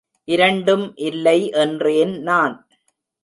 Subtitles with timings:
[0.27, 2.55] இரண்டும் இல்லை என்றேன் நான்.